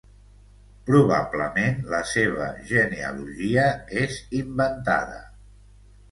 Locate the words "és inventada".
4.05-5.21